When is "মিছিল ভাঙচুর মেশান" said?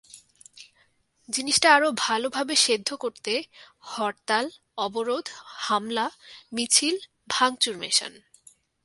6.53-8.13